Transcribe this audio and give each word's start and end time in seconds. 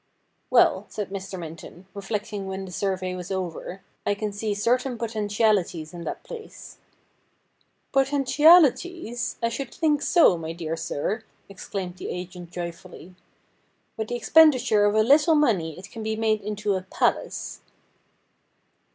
'Well,' 0.49 0.87
said 0.89 1.11
Mr. 1.11 1.37
Minton, 1.37 1.85
reflecting 1.93 2.47
when 2.47 2.65
the 2.65 2.71
survey 2.71 3.13
was 3.13 3.29
over,' 3.29 3.81
I 4.07 4.15
can 4.15 4.31
see 4.33 4.55
certain 4.55 4.97
potentialities 4.97 5.93
in 5.93 6.05
that 6.05 6.23
place,'' 6.23 6.77
Potentialities! 7.93 9.37
I 9.43 9.49
should 9.49 9.71
think 9.71 10.01
so, 10.01 10.39
my 10.39 10.53
dear 10.53 10.75
sir,' 10.75 11.23
exclaimed 11.49 11.97
the 11.97 12.09
agent 12.09 12.49
joyfully.' 12.49 13.13
With 13.95 14.07
the 14.07 14.15
expenditure 14.15 14.85
of 14.85 14.95
a 14.95 15.03
little 15.03 15.35
money 15.35 15.77
it 15.77 15.91
can 15.91 16.01
be 16.01 16.15
made 16.15 16.41
into 16.41 16.73
a 16.73 16.81
palace.' 16.81 17.61